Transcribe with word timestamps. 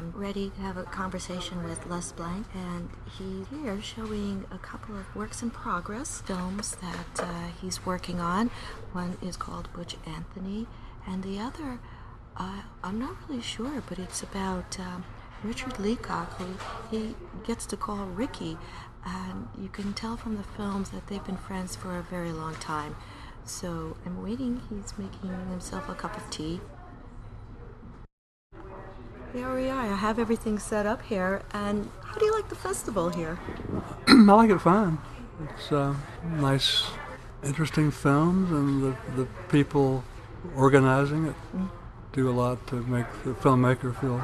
am 0.00 0.12
ready 0.16 0.48
to 0.48 0.60
have 0.62 0.78
a 0.78 0.84
conversation 0.84 1.62
with 1.62 1.86
Les 1.86 2.12
Blank. 2.12 2.46
And 2.54 2.88
he's 3.18 3.46
here 3.48 3.80
showing 3.82 4.46
a 4.50 4.58
couple 4.58 4.96
of 4.96 5.14
works 5.14 5.42
in 5.42 5.50
progress 5.50 6.22
films 6.22 6.76
that 6.76 7.22
uh, 7.22 7.48
he's 7.60 7.84
working 7.84 8.18
on. 8.18 8.50
One 8.92 9.18
is 9.22 9.36
called 9.36 9.68
Butch 9.74 9.96
Anthony, 10.06 10.66
and 11.06 11.22
the 11.22 11.38
other, 11.38 11.80
uh, 12.36 12.62
I'm 12.82 12.98
not 12.98 13.16
really 13.28 13.42
sure, 13.42 13.82
but 13.88 13.98
it's 13.98 14.22
about 14.22 14.78
um, 14.80 15.04
Richard 15.44 15.78
Leacock, 15.78 16.32
who 16.38 16.46
he 16.90 17.14
gets 17.44 17.66
to 17.66 17.76
call 17.76 18.06
Ricky. 18.06 18.56
And 19.04 19.48
you 19.58 19.68
can 19.68 19.92
tell 19.92 20.16
from 20.16 20.36
the 20.36 20.42
films 20.42 20.90
that 20.90 21.06
they've 21.08 21.24
been 21.24 21.36
friends 21.36 21.76
for 21.76 21.98
a 21.98 22.02
very 22.02 22.32
long 22.32 22.54
time. 22.56 22.96
So 23.44 23.96
I'm 24.06 24.22
waiting. 24.22 24.60
He's 24.70 24.94
making 24.98 25.30
himself 25.50 25.88
a 25.88 25.94
cup 25.94 26.16
of 26.16 26.30
tea. 26.30 26.60
There 29.32 29.54
we 29.54 29.68
are. 29.68 29.80
I 29.80 29.94
have 29.94 30.18
everything 30.18 30.58
set 30.58 30.86
up 30.86 31.02
here. 31.02 31.42
And 31.52 31.88
how 32.02 32.14
do 32.14 32.24
you 32.24 32.34
like 32.34 32.48
the 32.48 32.56
festival 32.56 33.10
here? 33.10 33.38
I 34.08 34.12
like 34.12 34.50
it 34.50 34.58
fine. 34.58 34.98
It's 35.54 35.70
uh, 35.70 35.94
nice, 36.24 36.84
interesting 37.44 37.92
films, 37.92 38.50
and 38.50 38.82
the, 38.82 38.96
the 39.16 39.28
people 39.48 40.02
organizing 40.56 41.26
it 41.26 41.34
mm. 41.56 41.70
do 42.12 42.28
a 42.28 42.32
lot 42.32 42.66
to 42.68 42.76
make 42.86 43.06
the 43.24 43.30
filmmaker 43.34 43.98
feel. 44.00 44.20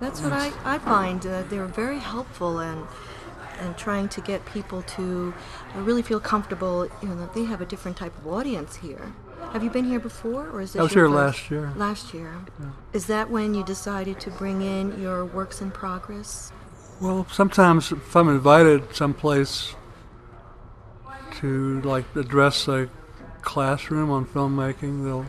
That's 0.00 0.20
what 0.20 0.32
I, 0.32 0.52
I 0.64 0.78
find. 0.78 1.24
Uh, 1.24 1.42
they're 1.42 1.66
very 1.66 2.00
helpful 2.00 2.58
and 2.58 2.86
and 3.60 3.76
trying 3.78 4.08
to 4.08 4.20
get 4.20 4.44
people 4.46 4.82
to 4.82 5.32
really 5.76 6.02
feel 6.02 6.18
comfortable. 6.18 6.88
You 7.00 7.08
know, 7.08 7.16
that 7.18 7.34
they 7.34 7.44
have 7.44 7.60
a 7.60 7.66
different 7.66 7.96
type 7.96 8.16
of 8.18 8.26
audience 8.26 8.76
here. 8.76 9.12
Have 9.52 9.62
you 9.62 9.70
been 9.70 9.84
here 9.84 10.00
before, 10.00 10.48
or 10.48 10.60
is 10.60 10.72
this? 10.72 10.80
I 10.80 10.82
was 10.84 10.92
here 10.92 11.08
last 11.08 11.50
year. 11.50 11.72
Last 11.76 12.14
year. 12.14 12.34
Yeah. 12.58 12.70
Is 12.92 13.06
that 13.06 13.30
when 13.30 13.54
you 13.54 13.62
decided 13.64 14.18
to 14.20 14.30
bring 14.30 14.62
in 14.62 15.00
your 15.00 15.24
works 15.24 15.60
in 15.60 15.70
progress? 15.70 16.52
Well, 17.00 17.26
sometimes 17.30 17.92
if 17.92 18.16
I'm 18.16 18.28
invited 18.28 18.94
someplace 18.94 19.74
to 21.40 21.80
like 21.82 22.04
address 22.16 22.68
a 22.68 22.88
classroom 23.42 24.10
on 24.10 24.24
filmmaking, 24.24 25.04
they'll 25.04 25.26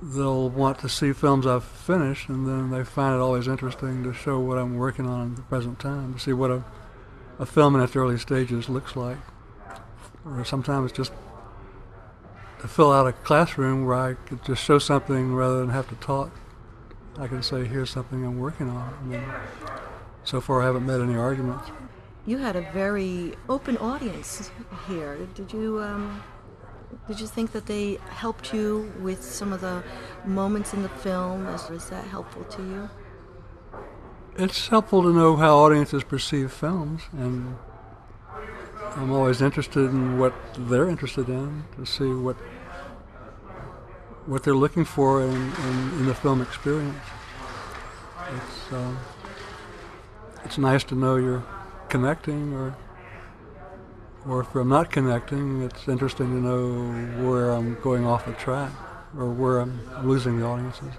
they'll 0.00 0.48
want 0.48 0.78
to 0.78 0.88
see 0.88 1.12
films 1.12 1.46
I've 1.46 1.64
finished, 1.64 2.28
and 2.28 2.46
then 2.46 2.70
they 2.70 2.84
find 2.84 3.14
it 3.14 3.20
always 3.20 3.48
interesting 3.48 4.02
to 4.04 4.12
show 4.12 4.38
what 4.38 4.58
I'm 4.58 4.76
working 4.76 5.06
on 5.06 5.30
at 5.30 5.36
the 5.36 5.42
present 5.42 5.78
time, 5.78 6.14
to 6.14 6.20
see 6.20 6.32
what 6.32 6.50
a, 6.50 6.64
a 7.38 7.46
film 7.46 7.74
in 7.76 7.82
its 7.82 7.96
early 7.96 8.18
stages 8.18 8.68
looks 8.68 8.96
like. 8.96 9.18
Or 10.24 10.44
sometimes 10.44 10.92
just 10.92 11.12
to 12.60 12.68
fill 12.68 12.92
out 12.92 13.06
a 13.06 13.12
classroom 13.12 13.86
where 13.86 13.94
I 13.94 14.14
could 14.14 14.44
just 14.44 14.62
show 14.62 14.78
something 14.78 15.34
rather 15.34 15.60
than 15.60 15.70
have 15.70 15.88
to 15.88 15.94
talk. 15.96 16.30
I 17.18 17.26
can 17.26 17.42
say, 17.42 17.64
here's 17.64 17.90
something 17.90 18.24
I'm 18.24 18.38
working 18.38 18.68
on. 18.68 18.94
I 19.00 19.04
mean, 19.04 19.24
so 20.24 20.40
far, 20.40 20.62
I 20.62 20.66
haven't 20.66 20.84
met 20.84 21.00
any 21.00 21.16
arguments. 21.16 21.70
You 22.26 22.38
had 22.38 22.56
a 22.56 22.62
very 22.72 23.34
open 23.48 23.76
audience 23.78 24.50
here. 24.88 25.16
Did 25.34 25.52
you 25.52 25.80
um, 25.80 26.22
did 27.06 27.20
you 27.20 27.26
think 27.26 27.52
that 27.52 27.66
they 27.66 27.98
helped 28.10 28.52
you 28.52 28.92
with 29.00 29.22
some 29.22 29.52
of 29.52 29.60
the 29.60 29.82
moments 30.24 30.74
in 30.74 30.82
the 30.82 30.88
film? 30.88 31.46
Is, 31.48 31.70
is 31.70 31.88
that 31.90 32.04
helpful 32.04 32.44
to 32.44 32.62
you? 32.62 32.90
It's 34.36 34.68
helpful 34.68 35.02
to 35.02 35.12
know 35.12 35.36
how 35.36 35.56
audiences 35.56 36.04
perceive 36.04 36.52
films, 36.52 37.02
and 37.12 37.56
I'm 38.96 39.12
always 39.12 39.42
interested 39.42 39.90
in 39.90 40.18
what 40.18 40.32
they're 40.56 40.88
interested 40.88 41.28
in 41.28 41.64
to 41.76 41.84
see 41.84 42.08
what 42.08 42.36
what 44.24 44.42
they're 44.42 44.56
looking 44.56 44.84
for 44.84 45.22
in, 45.22 45.30
in, 45.30 45.76
in 45.98 46.06
the 46.06 46.14
film 46.14 46.40
experience. 46.40 47.04
It's 48.34 48.72
uh, 48.72 48.94
it's 50.44 50.58
nice 50.58 50.82
to 50.84 50.94
know 50.94 51.16
you're 51.16 51.44
connecting 51.88 52.54
or 52.54 52.74
or 54.26 54.40
if 54.40 54.54
I'm 54.54 54.68
not 54.68 54.90
connecting, 54.90 55.62
it's 55.62 55.86
interesting 55.86 56.28
to 56.28 56.40
know 56.40 57.28
where 57.28 57.52
I'm 57.52 57.78
going 57.82 58.06
off 58.06 58.24
the 58.26 58.32
track 58.32 58.72
or 59.16 59.30
where 59.30 59.60
I'm 59.60 59.78
losing 60.04 60.40
the 60.40 60.46
audiences. 60.46 60.94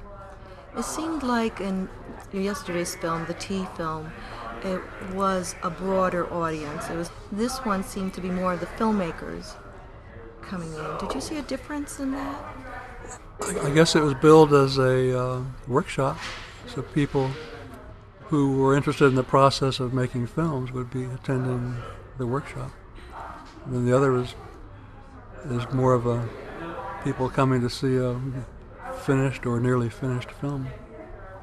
It 0.77 0.85
seemed 0.85 1.23
like 1.23 1.59
in 1.59 1.89
yesterday's 2.31 2.95
film, 2.95 3.25
the 3.25 3.33
Tea 3.33 3.65
film, 3.75 4.11
it 4.63 4.81
was 5.13 5.55
a 5.63 5.69
broader 5.69 6.31
audience. 6.33 6.89
It 6.89 6.95
was 6.95 7.09
this 7.31 7.57
one 7.59 7.83
seemed 7.83 8.13
to 8.15 8.21
be 8.21 8.29
more 8.29 8.53
of 8.53 8.59
the 8.59 8.65
filmmakers 8.65 9.55
coming 10.41 10.73
in. 10.73 10.97
Did 10.99 11.13
you 11.13 11.21
see 11.21 11.37
a 11.37 11.41
difference 11.41 11.99
in 11.99 12.11
that? 12.11 12.55
I 13.63 13.69
guess 13.69 13.95
it 13.95 14.01
was 14.01 14.15
billed 14.15 14.53
as 14.53 14.77
a 14.77 15.19
uh, 15.19 15.41
workshop, 15.67 16.17
so 16.67 16.81
people 16.81 17.29
who 18.25 18.57
were 18.57 18.75
interested 18.75 19.05
in 19.05 19.15
the 19.15 19.23
process 19.23 19.79
of 19.79 19.93
making 19.93 20.27
films 20.27 20.71
would 20.71 20.89
be 20.89 21.03
attending 21.05 21.77
the 22.17 22.25
workshop. 22.25 22.71
And 23.65 23.75
then 23.75 23.85
the 23.85 23.95
other 23.95 24.15
is 24.17 24.35
is 25.49 25.71
more 25.71 25.93
of 25.93 26.07
a 26.07 26.27
people 27.03 27.29
coming 27.29 27.61
to 27.61 27.69
see 27.69 27.95
a 27.95 28.19
finished 29.05 29.45
or 29.45 29.59
nearly 29.59 29.89
finished 29.89 30.31
film. 30.31 30.67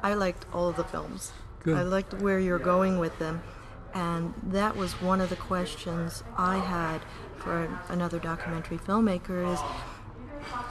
I 0.03 0.13
liked 0.13 0.45
all 0.53 0.69
of 0.69 0.75
the 0.75 0.83
films. 0.83 1.31
Good. 1.65 1.77
I 1.77 1.81
liked 1.81 2.13
where 2.13 2.39
you're 2.39 2.59
going 2.59 2.99
with 2.99 3.17
them. 3.19 3.41
And 3.93 4.33
that 4.43 4.75
was 4.75 4.93
one 5.01 5.19
of 5.19 5.29
the 5.29 5.35
questions 5.35 6.23
I 6.37 6.57
had 6.57 7.01
for 7.37 7.67
another 7.89 8.19
documentary 8.19 8.77
filmmaker 8.77 9.51
is 9.51 9.59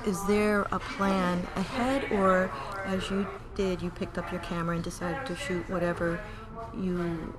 is 0.07 0.25
there 0.27 0.63
a 0.71 0.79
plan 0.79 1.45
ahead 1.57 2.13
or 2.13 2.49
as 2.85 3.11
you 3.11 3.27
did 3.57 3.83
you 3.83 3.91
picked 3.91 4.19
up 4.19 4.31
your 4.31 4.41
camera 4.43 4.77
and 4.77 4.85
decided 4.85 5.27
to 5.27 5.35
shoot 5.35 5.69
whatever 5.69 6.21
you 6.77 7.35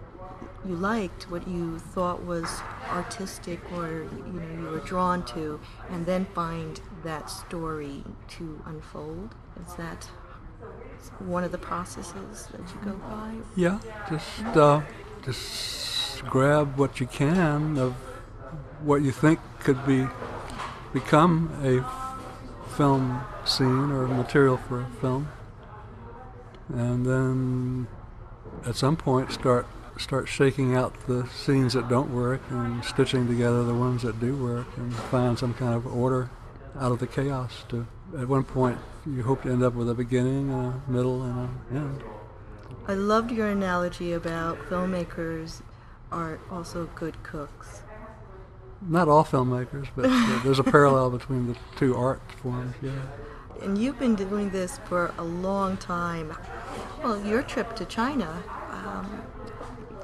you 0.68 0.76
liked, 0.76 1.30
what 1.30 1.48
you 1.48 1.80
thought 1.80 2.24
was 2.24 2.62
artistic 2.90 3.60
or 3.74 4.04
you 4.28 4.40
know 4.40 4.62
you 4.62 4.70
were 4.70 4.80
drawn 4.80 5.24
to, 5.26 5.60
and 5.90 6.06
then 6.06 6.26
find 6.34 6.82
that 7.04 7.30
story 7.30 8.04
to 8.30 8.62
unfold. 8.66 9.36
Is 9.66 9.76
that 9.76 10.10
one 11.20 11.44
of 11.44 11.52
the 11.52 11.58
processes 11.58 12.48
that 12.52 12.62
you 12.62 12.92
go 12.92 12.98
by? 12.98 13.34
Yeah, 13.56 13.80
just 14.10 14.58
uh, 14.58 14.82
just 15.24 16.24
grab 16.26 16.78
what 16.78 17.00
you 17.00 17.08
can 17.08 17.78
of 17.78 17.94
what 18.82 19.02
you 19.02 19.12
think 19.12 19.40
could 19.60 19.86
be 19.86 20.08
become 20.94 21.52
a 21.64 21.84
film 22.76 23.22
scene 23.46 23.92
or 23.92 24.08
material 24.08 24.58
for 24.58 24.82
a 24.82 24.90
film, 25.02 25.28
and 26.74 27.06
then 27.06 27.88
at 28.66 28.76
some 28.76 28.96
point 28.96 29.32
start 29.32 29.68
start 29.98 30.28
shaking 30.28 30.76
out 30.76 30.94
the 31.08 31.26
scenes 31.28 31.74
that 31.74 31.88
don't 31.88 32.14
work 32.14 32.42
and 32.50 32.84
stitching 32.84 33.28
together 33.28 33.64
the 33.64 33.74
ones 33.74 34.02
that 34.02 34.20
do 34.20 34.36
work 34.36 34.68
and 34.78 34.94
find 34.94 35.40
some 35.40 35.54
kind 35.54 35.74
of 35.74 35.88
order 35.88 36.30
out 36.78 36.92
of 36.92 37.00
the 37.00 37.08
chaos 37.08 37.64
to 37.70 37.88
at 38.18 38.28
one 38.28 38.44
point 38.44 38.78
you 39.06 39.24
hope 39.24 39.44
to 39.44 39.52
end 39.52 39.64
up 39.64 39.74
with 39.74 39.90
a 39.90 39.94
beginning 39.94 40.52
and 40.52 40.82
a 40.88 40.92
middle 40.92 41.24
and 41.24 41.40
an 41.40 41.78
end 41.78 42.04
i 42.88 42.94
loved 42.94 43.32
your 43.32 43.48
analogy 43.48 44.14
about 44.14 44.58
filmmakers 44.70 45.62
are 46.12 46.40
also 46.52 46.90
good 46.96 47.22
cooks 47.24 47.82
not 48.82 49.08
all 49.08 49.24
filmmakers 49.24 49.88
but 49.96 50.04
there's 50.44 50.60
a 50.60 50.64
parallel 50.64 51.10
between 51.10 51.48
the 51.48 51.58
two 51.78 51.96
art 51.96 52.22
forms 52.42 52.76
yeah 52.82 52.92
and 53.62 53.78
you've 53.78 53.98
been 53.98 54.16
doing 54.16 54.50
this 54.50 54.80
for 54.86 55.14
a 55.18 55.24
long 55.24 55.78
time 55.78 56.36
well 57.04 57.24
your 57.26 57.42
trip 57.42 57.76
to 57.76 57.86
china 57.86 58.44
um, 58.72 59.22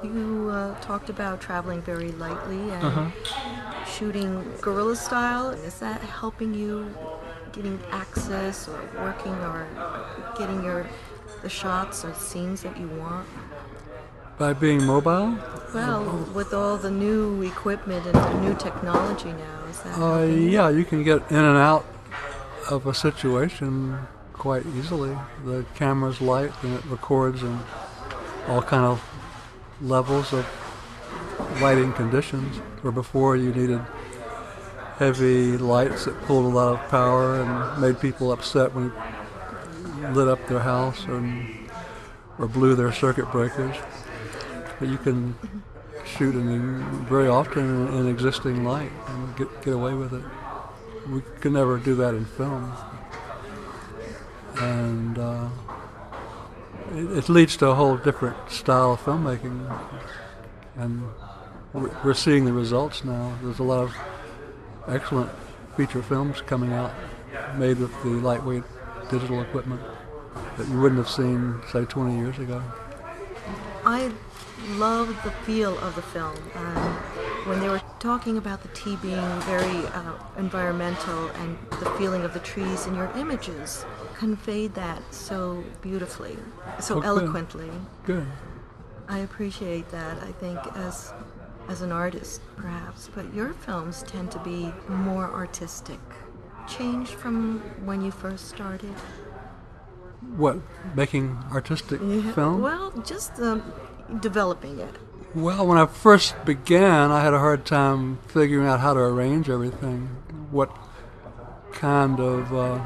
you 0.02 0.50
uh, 0.50 0.78
talked 0.80 1.08
about 1.08 1.40
traveling 1.40 1.80
very 1.82 2.12
lightly 2.12 2.70
and 2.70 2.84
uh-huh. 2.84 3.84
shooting 3.86 4.44
guerrilla 4.60 4.96
style. 4.96 5.50
Is 5.50 5.78
that 5.78 6.00
helping 6.00 6.54
you 6.54 6.94
getting 7.52 7.78
access 7.90 8.68
or 8.68 8.80
working 8.96 9.34
or 9.34 9.66
getting 10.38 10.64
your 10.64 10.86
the 11.42 11.48
shots 11.48 12.04
or 12.04 12.14
scenes 12.14 12.62
that 12.62 12.78
you 12.78 12.88
want? 12.88 13.26
By 14.38 14.52
being 14.52 14.84
mobile? 14.84 15.38
Well, 15.74 16.28
with 16.34 16.52
all 16.52 16.76
the 16.76 16.90
new 16.90 17.42
equipment 17.42 18.06
and 18.06 18.14
the 18.14 18.40
new 18.40 18.54
technology 18.54 19.32
now, 19.32 19.64
is 19.68 19.82
that? 19.82 19.98
Uh, 20.00 20.22
yeah, 20.24 20.68
you 20.68 20.84
can 20.84 21.02
get 21.04 21.30
in 21.30 21.36
and 21.36 21.58
out 21.58 21.84
of 22.70 22.86
a 22.86 22.94
situation 22.94 23.98
quite 24.32 24.64
easily. 24.74 25.16
The 25.44 25.64
camera's 25.74 26.20
light 26.20 26.52
and 26.62 26.74
it 26.74 26.84
records 26.86 27.42
in 27.42 27.58
all 28.48 28.62
kind 28.62 28.84
of 28.84 29.02
levels 29.80 30.32
of 30.32 30.46
lighting 31.60 31.92
conditions. 31.92 32.56
Where 32.82 32.92
before 32.92 33.36
you 33.36 33.52
needed 33.52 33.80
heavy 34.98 35.56
lights 35.56 36.04
that 36.04 36.20
pulled 36.22 36.44
a 36.44 36.48
lot 36.48 36.74
of 36.74 36.90
power 36.90 37.40
and 37.40 37.80
made 37.80 38.00
people 38.00 38.32
upset 38.32 38.74
when 38.74 38.84
you 38.84 40.08
lit 40.08 40.28
up 40.28 40.46
their 40.48 40.60
house 40.60 41.06
or, 41.08 41.22
or 42.38 42.46
blew 42.48 42.74
their 42.74 42.92
circuit 42.92 43.30
breakers. 43.32 43.76
But 44.78 44.88
you 44.88 44.98
can 44.98 45.36
shoot 46.04 46.34
in 46.34 46.82
very 47.06 47.28
often 47.28 47.88
in, 47.88 47.94
in 47.94 48.08
existing 48.08 48.64
light 48.64 48.92
and 49.08 49.36
get, 49.36 49.62
get 49.62 49.74
away 49.74 49.94
with 49.94 50.12
it. 50.12 50.24
We 51.08 51.20
could 51.40 51.52
never 51.52 51.78
do 51.78 51.94
that 51.96 52.14
in 52.14 52.24
film. 52.24 52.72
and 54.56 55.18
uh, 55.18 55.48
it, 56.94 57.18
it 57.18 57.28
leads 57.28 57.56
to 57.58 57.68
a 57.68 57.74
whole 57.74 57.96
different 57.96 58.36
style 58.50 58.92
of 58.92 59.00
filmmaking, 59.00 59.80
and 60.76 61.02
we're 61.72 62.14
seeing 62.14 62.44
the 62.44 62.52
results 62.52 63.04
now. 63.04 63.36
There's 63.42 63.58
a 63.58 63.62
lot 63.62 63.80
of 63.84 63.94
excellent 64.88 65.30
feature 65.76 66.02
films 66.02 66.40
coming 66.42 66.72
out 66.72 66.92
made 67.56 67.78
with 67.78 67.92
the 68.02 68.08
lightweight 68.08 68.64
digital 69.10 69.40
equipment 69.40 69.80
that 70.56 70.68
you 70.68 70.80
wouldn't 70.80 70.98
have 70.98 71.08
seen, 71.08 71.60
say, 71.70 71.84
20 71.84 72.16
years 72.16 72.38
ago. 72.38 72.62
I 73.84 74.12
love 74.76 75.08
the 75.24 75.30
feel 75.44 75.78
of 75.78 75.94
the 75.94 76.02
film. 76.02 76.36
Um, 76.54 76.94
when 77.46 77.60
they 77.60 77.68
were 77.68 77.80
talking 77.98 78.36
about 78.36 78.62
the 78.62 78.68
tea 78.68 78.96
being 78.96 79.20
very 79.40 79.86
uh, 79.86 80.12
environmental 80.36 81.28
and 81.28 81.58
the 81.70 81.90
feeling 81.98 82.22
of 82.22 82.32
the 82.32 82.40
trees 82.40 82.86
in 82.86 82.94
your 82.94 83.10
images 83.16 83.84
conveyed 84.14 84.74
that 84.74 85.02
so 85.12 85.64
beautifully, 85.80 86.36
so 86.78 87.00
eloquently. 87.00 87.70
Good. 88.04 88.26
I 89.08 89.18
appreciate 89.18 89.90
that. 89.90 90.22
I 90.22 90.32
think 90.32 90.58
as 90.76 91.12
as 91.68 91.82
an 91.82 91.92
artist, 91.92 92.40
perhaps, 92.56 93.08
but 93.14 93.32
your 93.34 93.52
films 93.52 94.02
tend 94.06 94.30
to 94.32 94.38
be 94.40 94.72
more 94.88 95.30
artistic. 95.30 96.00
Changed 96.68 97.12
from 97.12 97.60
when 97.84 98.02
you 98.02 98.10
first 98.10 98.48
started. 98.48 98.94
What, 100.36 100.58
making 100.94 101.36
artistic 101.52 102.00
Yeah, 102.02 102.32
film? 102.32 102.62
Well, 102.62 102.92
just 103.04 103.38
um, 103.40 103.72
developing 104.20 104.78
it. 104.78 104.94
Well, 105.34 105.66
when 105.66 105.78
I 105.78 105.86
first 105.86 106.34
began, 106.44 107.10
I 107.10 107.22
had 107.22 107.34
a 107.34 107.38
hard 107.38 107.64
time 107.64 108.18
figuring 108.28 108.66
out 108.68 108.80
how 108.80 108.94
to 108.94 109.00
arrange 109.00 109.48
everything. 109.48 110.08
What 110.50 110.70
kind 111.72 112.20
of 112.20 112.54
uh, 112.54 112.80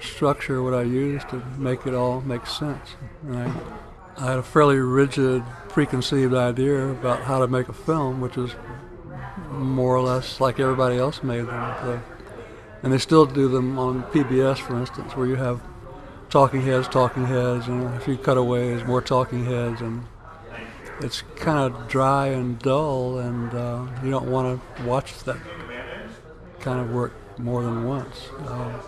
structure 0.00 0.62
would 0.62 0.74
I 0.74 0.82
use 0.82 1.22
to 1.30 1.36
make 1.56 1.86
it 1.86 1.94
all 1.94 2.20
make 2.20 2.46
sense? 2.46 2.96
And 3.22 3.38
I, 3.38 3.52
I 4.16 4.30
had 4.30 4.38
a 4.38 4.42
fairly 4.42 4.76
rigid, 4.76 5.42
preconceived 5.68 6.34
idea 6.34 6.88
about 6.88 7.22
how 7.22 7.38
to 7.38 7.48
make 7.48 7.68
a 7.68 7.72
film, 7.72 8.20
which 8.20 8.36
is 8.36 8.54
more 9.50 9.96
or 9.96 10.02
less 10.02 10.40
like 10.40 10.60
everybody 10.60 10.98
else 10.98 11.22
made 11.22 11.46
them. 11.46 11.74
So, 11.80 12.02
and 12.82 12.92
they 12.92 12.98
still 12.98 13.26
do 13.26 13.48
them 13.48 13.78
on 13.78 14.02
PBS, 14.04 14.58
for 14.58 14.76
instance, 14.76 15.16
where 15.16 15.26
you 15.26 15.36
have 15.36 15.60
talking 16.28 16.62
heads, 16.62 16.88
talking 16.88 17.26
heads, 17.26 17.68
and 17.68 17.84
a 17.94 18.00
few 18.00 18.16
cutaways, 18.16 18.84
more 18.84 19.00
talking 19.00 19.44
heads, 19.44 19.80
and 19.80 20.04
it's 21.00 21.22
kind 21.36 21.58
of 21.58 21.88
dry 21.88 22.28
and 22.28 22.58
dull, 22.58 23.18
and 23.18 23.54
uh, 23.54 23.86
you 24.02 24.10
don't 24.10 24.30
want 24.30 24.60
to 24.76 24.82
watch 24.84 25.18
that 25.24 25.36
kind 26.60 26.80
of 26.80 26.90
work 26.90 27.12
more 27.38 27.62
than 27.62 27.84
once. 27.84 28.28
Uh, 28.46 28.78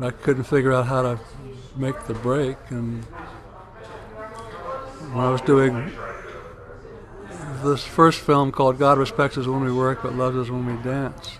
I 0.00 0.10
couldn't 0.10 0.44
figure 0.44 0.72
out 0.72 0.86
how 0.86 1.02
to 1.02 1.20
make 1.76 2.06
the 2.06 2.14
break, 2.14 2.56
and 2.70 3.04
when 5.12 5.24
I 5.24 5.30
was 5.30 5.40
doing 5.42 5.92
this 7.62 7.84
first 7.84 8.20
film 8.20 8.50
called 8.50 8.78
"God 8.78 8.98
Respects 8.98 9.36
Us 9.38 9.46
When 9.46 9.62
We 9.62 9.72
Work, 9.72 10.02
but 10.02 10.14
Loves 10.14 10.36
Us 10.36 10.50
When 10.50 10.66
We 10.66 10.82
Dance," 10.82 11.38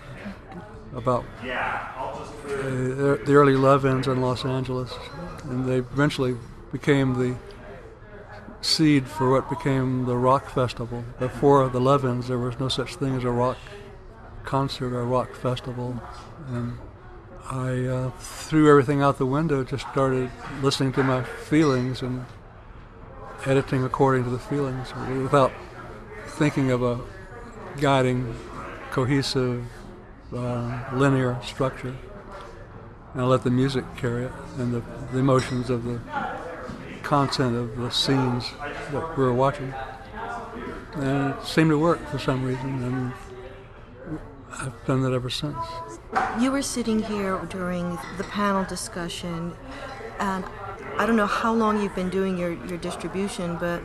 about 0.95 1.25
the 1.41 3.33
early 3.33 3.55
love-ins 3.55 4.07
in 4.07 4.21
Los 4.21 4.45
Angeles, 4.45 4.93
and 5.43 5.67
they 5.67 5.77
eventually 5.77 6.37
became 6.71 7.15
the 7.15 7.35
seed 8.61 9.07
for 9.07 9.29
what 9.29 9.49
became 9.49 10.05
the 10.05 10.15
rock 10.15 10.49
festival. 10.49 11.03
Before 11.19 11.67
the 11.67 11.81
love-ins, 11.81 12.27
there 12.27 12.37
was 12.37 12.59
no 12.59 12.69
such 12.69 12.95
thing 12.95 13.15
as 13.15 13.23
a 13.23 13.31
rock 13.31 13.57
concert 14.45 14.93
or 14.93 15.03
rock 15.03 15.33
festival, 15.35 16.01
and 16.47 16.77
I 17.51 17.85
uh, 17.85 18.11
threw 18.19 18.69
everything 18.69 19.01
out 19.01 19.17
the 19.17 19.25
window. 19.25 19.63
Just 19.63 19.85
started 19.91 20.31
listening 20.61 20.93
to 20.93 21.03
my 21.03 21.23
feelings 21.23 22.01
and 22.01 22.25
editing 23.45 23.83
according 23.83 24.23
to 24.23 24.29
the 24.29 24.39
feelings, 24.39 24.93
without 25.21 25.51
thinking 26.27 26.71
of 26.71 26.81
a 26.83 26.99
guiding, 27.79 28.35
cohesive, 28.91 29.65
uh, 30.35 30.83
linear 30.93 31.37
structure. 31.43 31.95
And 33.13 33.21
I 33.21 33.25
let 33.25 33.43
the 33.43 33.51
music 33.51 33.85
carry 33.95 34.25
it 34.25 34.31
and 34.57 34.73
the, 34.73 34.81
the 35.11 35.19
emotions 35.19 35.69
of 35.69 35.83
the 35.83 35.99
content 37.03 37.55
of 37.55 37.77
the 37.77 37.91
scenes 37.91 38.51
that 38.91 39.17
we 39.17 39.23
were 39.23 39.33
watching. 39.33 39.73
And 40.95 41.33
it 41.33 41.45
seemed 41.45 41.69
to 41.71 41.77
work 41.77 42.03
for 42.07 42.19
some 42.19 42.43
reason, 42.43 42.83
and 42.83 43.13
I've 44.51 44.85
done 44.85 45.01
that 45.01 45.13
ever 45.13 45.29
since. 45.29 45.57
You 46.39 46.51
were 46.51 46.61
sitting 46.61 47.01
here 47.01 47.39
during 47.49 47.97
the 48.17 48.23
panel 48.25 48.63
discussion, 48.63 49.53
and 50.19 50.45
I 50.97 51.05
don't 51.05 51.15
know 51.15 51.25
how 51.25 51.53
long 51.53 51.81
you've 51.81 51.95
been 51.95 52.09
doing 52.09 52.37
your, 52.37 52.53
your 52.65 52.77
distribution, 52.77 53.57
but 53.57 53.81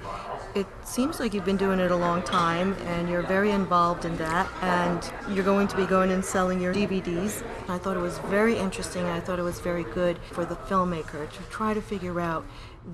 it 0.54 0.66
seems 0.84 1.20
like 1.20 1.34
you've 1.34 1.44
been 1.44 1.56
doing 1.56 1.78
it 1.78 1.90
a 1.90 1.96
long 1.96 2.22
time 2.22 2.74
and 2.84 3.08
you're 3.08 3.22
very 3.22 3.50
involved 3.50 4.04
in 4.04 4.16
that. 4.18 4.48
And 4.62 5.34
you're 5.34 5.44
going 5.44 5.68
to 5.68 5.76
be 5.76 5.86
going 5.86 6.10
and 6.10 6.24
selling 6.24 6.60
your 6.60 6.74
DVDs. 6.74 7.42
I 7.68 7.78
thought 7.78 7.96
it 7.96 8.00
was 8.00 8.18
very 8.18 8.58
interesting. 8.58 9.04
I 9.04 9.20
thought 9.20 9.38
it 9.38 9.42
was 9.42 9.60
very 9.60 9.84
good 9.84 10.18
for 10.32 10.44
the 10.44 10.56
filmmaker 10.56 11.30
to 11.30 11.42
try 11.50 11.74
to 11.74 11.80
figure 11.80 12.20
out 12.20 12.44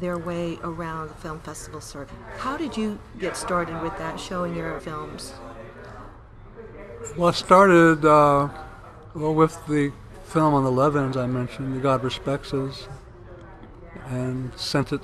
their 0.01 0.19
way 0.19 0.59
around 0.63 1.09
the 1.09 1.15
film 1.15 1.41
festival 1.41 1.81
circuit. 1.81 2.17
How 2.39 2.57
did 2.57 2.77
you 2.77 2.99
get 3.19 3.37
started 3.37 3.81
with 3.83 3.97
that, 3.99 4.19
showing 4.19 4.55
your 4.55 4.81
films? 4.81 5.33
Well, 7.17 7.29
I 7.29 7.33
started 7.33 8.05
uh, 8.05 8.49
well 9.15 9.35
with 9.35 9.59
the 9.67 9.93
film 10.27 10.55
on 10.55 10.65
the 10.65 10.73
love-ins 10.73 11.17
I 11.17 11.27
mentioned, 11.27 11.81
God 11.83 12.03
Respects 12.03 12.53
Us, 12.53 12.89
and 14.07 14.57
sent 14.59 14.93
it 14.93 15.01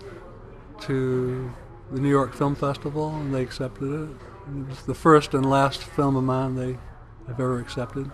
to 0.83 1.53
the 1.93 2.01
New 2.01 2.09
York 2.09 2.35
Film 2.35 2.55
Festival, 2.55 3.15
and 3.15 3.35
they 3.35 3.43
accepted 3.43 3.93
it. 3.93 4.09
It 4.49 4.69
was 4.69 4.83
the 4.83 4.95
first 4.95 5.35
and 5.35 5.49
last 5.49 5.83
film 5.83 6.17
of 6.17 6.25
mine 6.25 6.55
they 6.55 6.79
have 7.27 7.41
ever 7.41 7.61
accepted, 7.61 8.11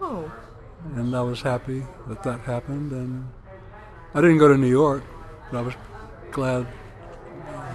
Oh, 0.00 0.30
and 0.94 1.14
I 1.14 1.22
was 1.22 1.42
happy 1.42 1.84
that 2.06 2.22
that 2.22 2.40
happened. 2.40 2.92
And 2.92 3.28
I 4.14 4.20
didn't 4.20 4.38
go 4.38 4.48
to 4.48 4.56
New 4.56 4.68
York, 4.70 5.02
but 5.50 5.58
I 5.58 5.62
was 5.62 5.74
glad 6.30 6.66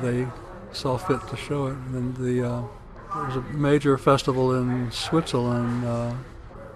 they 0.01 0.27
saw 0.72 0.98
fit 0.98 1.25
to 1.27 1.38
show 1.38 1.67
it. 1.67 1.77
And 1.91 2.15
the 2.17 2.48
uh, 2.48 2.63
there 3.13 3.25
was 3.25 3.36
a 3.36 3.41
major 3.53 3.98
festival 3.98 4.55
in 4.55 4.91
Switzerland, 4.91 5.86
uh, 5.86 6.13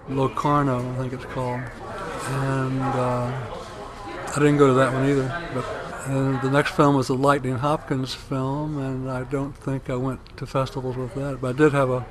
Locarno, 0.08 0.92
I 0.92 0.96
think 0.98 1.12
it's 1.12 1.24
called, 1.26 1.60
and 2.28 2.80
uh, 2.80 3.32
I 4.28 4.34
didn't 4.34 4.58
go 4.58 4.68
to 4.68 4.74
that 4.74 4.92
one 4.92 5.08
either. 5.08 5.50
But 5.54 5.64
and 6.08 6.40
the 6.40 6.50
next 6.50 6.70
film 6.70 6.96
was 6.96 7.10
a 7.10 7.14
Lightnin' 7.14 7.58
Hopkins 7.58 8.14
film, 8.14 8.78
and 8.78 9.10
I 9.10 9.24
don't 9.24 9.54
think 9.54 9.90
I 9.90 9.96
went 9.96 10.38
to 10.38 10.46
festivals 10.46 10.96
with 10.96 11.14
that. 11.16 11.40
But 11.42 11.54
I 11.54 11.58
did 11.58 11.72
have 11.72 11.90
a, 11.90 12.06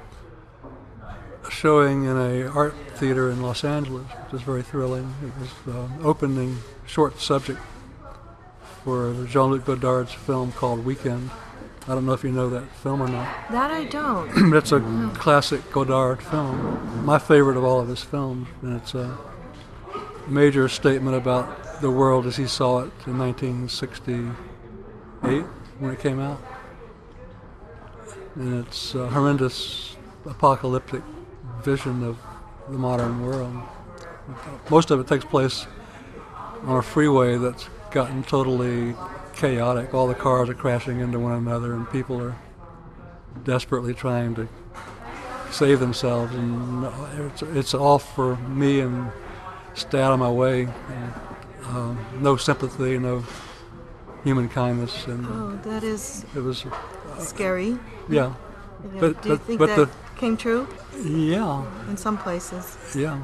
a 1.43 1.49
showing 1.49 2.03
in 2.03 2.15
a 2.15 2.47
art 2.47 2.75
theater 2.95 3.31
in 3.31 3.41
Los 3.41 3.63
Angeles, 3.63 4.05
which 4.05 4.33
was 4.33 4.41
very 4.43 4.61
thrilling. 4.61 5.15
It 5.23 5.31
was 5.39 5.75
uh, 5.75 5.87
opening 6.03 6.59
short 6.85 7.19
subject 7.19 7.59
for 8.83 9.25
Jean-Luc 9.25 9.65
Godard's 9.65 10.13
film 10.13 10.51
called 10.51 10.85
Weekend. 10.85 11.31
I 11.87 11.95
don't 11.95 12.05
know 12.05 12.13
if 12.13 12.23
you 12.23 12.31
know 12.31 12.51
that 12.51 12.69
film 12.83 13.01
or 13.01 13.07
not. 13.07 13.49
that 13.49 13.71
I 13.71 13.85
don't. 13.85 14.53
It's 14.55 14.71
a 14.71 15.11
classic 15.15 15.71
Godard 15.71 16.21
film, 16.21 17.03
my 17.03 17.17
favorite 17.17 17.57
of 17.57 17.63
all 17.63 17.79
of 17.79 17.87
his 17.87 18.03
films, 18.03 18.47
and 18.61 18.79
it's 18.79 18.93
a 18.93 19.17
major 20.27 20.69
statement 20.69 21.15
about 21.15 21.66
the 21.81 21.91
world 21.91 22.25
as 22.25 22.35
he 22.35 22.47
saw 22.47 22.79
it 22.79 22.91
in 23.05 23.17
1968 23.17 25.43
when 25.79 25.91
it 25.91 25.99
came 25.99 26.19
out. 26.19 26.41
And 28.35 28.65
it's 28.65 28.95
a 28.95 29.07
horrendous 29.07 29.95
apocalyptic 30.25 31.01
vision 31.63 32.03
of 32.03 32.17
the 32.69 32.77
modern 32.77 33.25
world. 33.25 33.55
Most 34.69 34.91
of 34.91 34.99
it 34.99 35.07
takes 35.07 35.25
place 35.25 35.67
on 36.63 36.77
a 36.77 36.81
freeway 36.81 37.37
that's 37.37 37.69
gotten 37.91 38.23
totally 38.23 38.95
chaotic. 39.33 39.93
All 39.93 40.07
the 40.07 40.15
cars 40.15 40.49
are 40.49 40.53
crashing 40.53 40.99
into 40.99 41.19
one 41.19 41.33
another, 41.33 41.73
and 41.73 41.89
people 41.89 42.21
are 42.21 42.35
desperately 43.43 43.93
trying 43.93 44.35
to 44.35 44.47
save 45.51 45.79
themselves. 45.79 46.33
And 46.33 46.85
it's, 47.31 47.41
it's 47.41 47.73
all 47.73 47.99
for 47.99 48.35
me 48.35 48.81
and 48.81 49.11
stay 49.75 50.01
out 50.01 50.11
of 50.11 50.19
my 50.19 50.31
way. 50.31 50.63
And, 50.63 51.13
um, 51.69 51.97
no 52.19 52.35
sympathy, 52.37 52.97
no 52.97 53.23
human 54.23 54.49
kindness, 54.49 55.05
and 55.07 55.25
Oh, 55.27 55.59
that 55.69 55.83
is 55.83 56.25
it 56.35 56.39
was 56.41 56.65
scary. 57.19 57.77
yeah, 58.09 58.33
Yeah, 58.93 58.99
But- 58.99 59.21
Do 59.21 59.29
you 59.29 59.35
but- 59.37 59.45
think 59.45 59.59
but 59.59 59.75
that 59.75 59.89
came 60.17 60.37
true 60.37 60.67
yeah, 61.03 61.63
in 61.89 61.97
some 61.97 62.17
places? 62.17 62.77
yeah. 62.95 63.17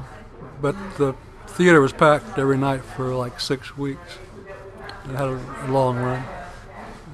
But 0.60 0.74
the 0.98 1.14
theater 1.46 1.80
was 1.80 1.92
packed 1.92 2.38
every 2.38 2.56
night 2.58 2.82
for 2.96 3.14
like 3.14 3.40
six 3.40 3.76
weeks. 3.76 4.18
It 5.04 5.10
had 5.16 5.28
a, 5.28 5.38
a 5.66 5.68
long 5.70 5.96
run, 5.98 6.22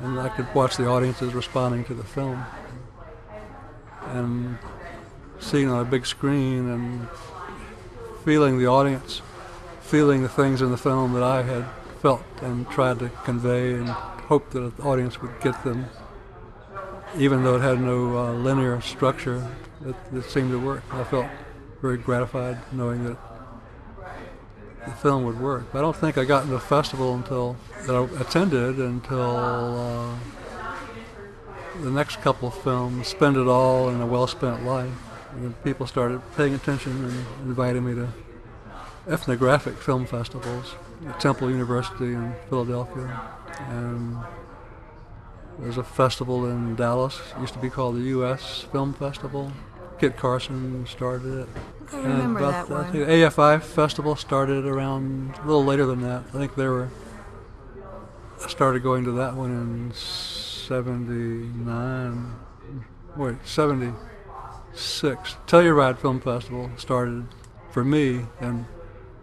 and 0.02 0.20
I 0.20 0.28
could 0.28 0.46
watch 0.54 0.76
the 0.76 0.86
audiences 0.86 1.34
responding 1.34 1.84
to 1.84 1.94
the 1.94 2.04
film, 2.04 2.44
and 4.14 4.58
seeing 5.38 5.68
on 5.70 5.80
a 5.80 5.84
big 5.84 6.06
screen 6.06 6.68
and 6.68 7.08
feeling 8.24 8.58
the 8.58 8.66
audience, 8.66 9.22
feeling 9.90 10.22
the 10.22 10.28
things 10.28 10.62
in 10.62 10.70
the 10.70 10.76
film 10.76 11.12
that 11.14 11.24
I 11.24 11.42
had 11.42 11.66
felt 12.00 12.22
and 12.42 12.68
tried 12.70 13.00
to 13.00 13.08
convey 13.24 13.74
and 13.74 13.88
hoped 13.88 14.52
that 14.52 14.76
the 14.76 14.82
audience 14.84 15.20
would 15.20 15.32
get 15.40 15.64
them. 15.64 15.86
Even 17.18 17.42
though 17.42 17.56
it 17.56 17.60
had 17.60 17.80
no 17.80 18.16
uh, 18.16 18.32
linear 18.34 18.80
structure, 18.80 19.44
it, 19.84 19.96
it 20.14 20.22
seemed 20.30 20.52
to 20.52 20.60
work. 20.60 20.84
I 20.92 21.02
felt 21.02 21.26
very 21.82 21.98
gratified 21.98 22.58
knowing 22.70 23.02
that 23.02 23.16
the 24.86 24.92
film 24.92 25.24
would 25.24 25.40
work. 25.40 25.64
But 25.72 25.78
I 25.78 25.82
don't 25.82 25.96
think 25.96 26.16
I 26.16 26.24
got 26.24 26.42
into 26.42 26.54
the 26.54 26.60
festival 26.60 27.16
until 27.16 27.56
that 27.86 27.96
I 27.96 28.04
attended 28.20 28.78
until 28.78 29.36
uh, 29.76 30.14
the 31.80 31.90
next 31.90 32.20
couple 32.22 32.46
of 32.46 32.62
films, 32.62 33.08
Spend 33.08 33.36
It 33.36 33.48
All 33.48 33.88
and 33.88 34.00
A 34.00 34.06
Well 34.06 34.28
Spent 34.28 34.64
Life. 34.64 34.92
And 35.32 35.64
people 35.64 35.88
started 35.88 36.22
paying 36.36 36.54
attention 36.54 36.92
and 37.04 37.26
inviting 37.44 37.84
me 37.84 37.96
to 37.96 38.08
ethnographic 39.08 39.76
film 39.76 40.06
festivals 40.06 40.74
at 41.06 41.20
Temple 41.20 41.50
University 41.50 42.12
in 42.12 42.34
Philadelphia. 42.48 43.20
And 43.68 44.18
there's 45.58 45.78
a 45.78 45.84
festival 45.84 46.46
in 46.46 46.76
Dallas, 46.76 47.20
it 47.36 47.40
used 47.40 47.54
to 47.54 47.58
be 47.58 47.70
called 47.70 47.96
the 47.96 48.02
U.S. 48.02 48.66
Film 48.72 48.94
Festival. 48.94 49.52
Kit 49.98 50.16
Carson 50.16 50.86
started 50.86 51.40
it. 51.40 51.48
I 51.92 51.96
remember 51.98 52.40
about 52.40 52.68
that 52.68 52.74
one. 52.74 52.92
Think 52.92 53.08
AFI 53.08 53.60
Festival 53.60 54.16
started 54.16 54.64
around 54.64 55.34
a 55.42 55.46
little 55.46 55.64
later 55.64 55.84
than 55.84 56.00
that. 56.02 56.22
I 56.28 56.38
think 56.38 56.54
they 56.54 56.66
were. 56.66 56.88
I 58.42 58.48
started 58.48 58.82
going 58.82 59.04
to 59.04 59.12
that 59.12 59.34
one 59.34 59.50
in 59.50 59.92
'79. 59.92 62.34
Wait, 63.16 63.36
'76. 63.44 65.36
Telluride 65.46 65.98
Film 65.98 66.20
Festival 66.20 66.70
started 66.78 67.26
for 67.70 67.84
me 67.84 68.24
in 68.40 68.64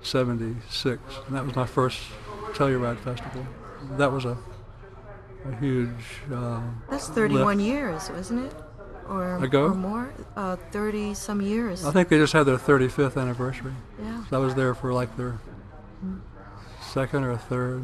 '76, 0.01 1.01
and 1.27 1.35
that 1.35 1.45
was 1.45 1.55
my 1.55 1.65
first 1.65 1.99
Telluride 2.53 2.99
Festival. 2.99 3.45
That 3.97 4.11
was 4.11 4.25
a 4.25 4.37
a 5.45 5.55
huge. 5.57 6.21
Uh, 6.33 6.61
That's 6.89 7.07
31 7.09 7.59
years, 7.59 8.09
wasn't 8.09 8.45
it? 8.45 8.53
Or, 9.07 9.37
Ago? 9.41 9.67
or 9.67 9.73
more? 9.73 10.13
Uh, 10.35 10.57
30 10.71 11.13
some 11.13 11.41
years. 11.41 11.85
I 11.85 11.91
think 11.91 12.09
they 12.09 12.17
just 12.17 12.33
had 12.33 12.43
their 12.43 12.57
35th 12.57 13.15
anniversary. 13.15 13.71
yeah. 14.01 14.25
So 14.29 14.35
I 14.41 14.43
was 14.43 14.53
there 14.55 14.73
for 14.73 14.91
like 14.91 15.15
their 15.15 15.39
second 16.81 17.23
or 17.23 17.37
third 17.37 17.83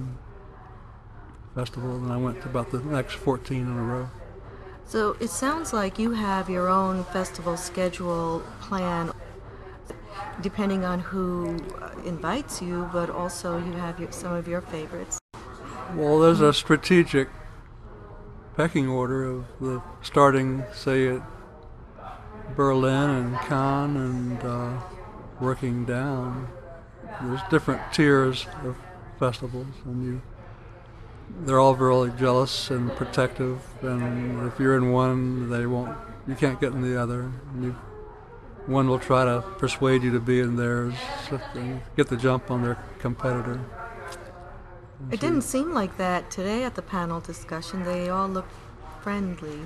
festival, 1.55 1.95
and 1.95 2.11
I 2.11 2.17
went 2.17 2.41
to 2.41 2.49
about 2.49 2.71
the 2.71 2.79
next 2.79 3.13
14 3.13 3.57
in 3.61 3.67
a 3.77 3.81
row. 3.81 4.09
So 4.85 5.15
it 5.21 5.29
sounds 5.29 5.71
like 5.71 5.97
you 5.97 6.11
have 6.11 6.49
your 6.49 6.67
own 6.67 7.05
festival 7.05 7.55
schedule 7.55 8.43
plan 8.59 9.13
depending 10.41 10.85
on 10.85 10.99
who 10.99 11.57
uh, 11.81 11.91
invites 12.05 12.61
you, 12.61 12.89
but 12.91 13.09
also 13.09 13.57
you 13.57 13.73
have 13.73 13.99
your, 13.99 14.11
some 14.11 14.33
of 14.33 14.47
your 14.47 14.61
favorites. 14.61 15.19
Well, 15.95 16.19
there's 16.19 16.41
a 16.41 16.53
strategic 16.53 17.29
pecking 18.55 18.87
order 18.87 19.23
of 19.23 19.45
the 19.59 19.81
starting, 20.01 20.63
say, 20.73 21.07
at 21.07 21.21
Berlin 22.55 23.09
and 23.09 23.37
Cannes 23.39 23.95
and 23.95 24.43
uh, 24.43 24.79
working 25.39 25.85
down. 25.85 26.47
There's 27.21 27.41
different 27.49 27.81
tiers 27.93 28.47
of 28.63 28.75
festivals, 29.19 29.67
and 29.85 30.03
you 30.03 30.21
they're 31.41 31.59
all 31.59 31.73
very 31.73 32.11
jealous 32.17 32.69
and 32.69 32.91
protective. 32.95 33.61
And 33.81 34.47
if 34.47 34.59
you're 34.59 34.77
in 34.77 34.91
one, 34.91 35.49
they 35.49 35.65
won't. 35.65 35.95
You 36.27 36.35
can't 36.35 36.59
get 36.59 36.73
in 36.73 36.81
the 36.81 37.01
other. 37.01 37.31
You, 37.59 37.75
one 38.65 38.87
will 38.87 38.99
try 38.99 39.25
to 39.25 39.41
persuade 39.57 40.03
you 40.03 40.11
to 40.11 40.19
be 40.19 40.39
in 40.39 40.55
theirs, 40.55 40.93
and 41.53 41.81
get 41.95 42.07
the 42.07 42.17
jump 42.17 42.49
on 42.49 42.63
their 42.63 42.77
competitor. 42.99 43.59
It 45.11 45.19
didn't 45.19 45.41
seem 45.41 45.73
like 45.73 45.97
that 45.97 46.31
today 46.31 46.63
at 46.63 46.75
the 46.75 46.81
panel 46.81 47.19
discussion. 47.19 47.83
They 47.83 48.09
all 48.09 48.27
looked 48.27 48.53
friendly. 49.01 49.59